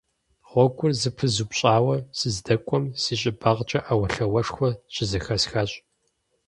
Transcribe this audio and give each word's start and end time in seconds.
Гъуэгур 0.49 0.91
зэпызупщӀауэ 1.01 1.95
сыздэкӀуэм 2.17 2.85
си 3.01 3.13
щӀыбагъкӀэ 3.19 3.79
Ӏэуэлъауэшхуэ 3.85 4.69
щызэхэсхащ. 4.93 5.71